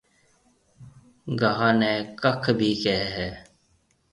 گاها 1.39 1.69
نَي 1.79 1.93
ڪک 2.21 2.43
ڀِي 2.57 2.71
ڪهيَ 2.83 3.03
هيَ۔ 3.15 3.29